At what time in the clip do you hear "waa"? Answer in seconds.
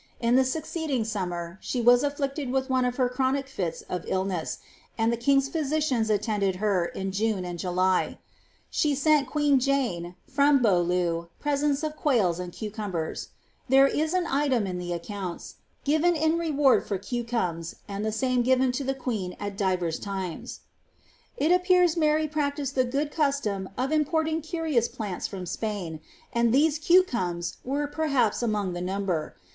1.79-1.93